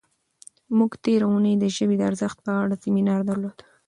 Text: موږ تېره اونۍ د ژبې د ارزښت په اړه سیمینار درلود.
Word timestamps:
موږ 0.77 0.91
تېره 1.03 1.25
اونۍ 1.29 1.53
د 1.59 1.65
ژبې 1.75 1.95
د 1.97 2.01
ارزښت 2.09 2.37
په 2.45 2.51
اړه 2.61 2.75
سیمینار 2.83 3.21
درلود. 3.29 3.57